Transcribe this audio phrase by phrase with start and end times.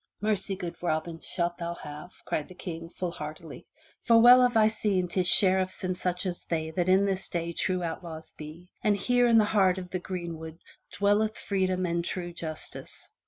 [0.19, 3.67] "Mercy, good Robin, shalt thou have," cried the King, full heartily.
[4.01, 7.53] "For well have I seen 'tis sheriffs and such as they that in this day
[7.53, 10.57] true outlaws be, and here in the heart of the green wood
[10.91, 13.11] dwelleth freedom and true justice.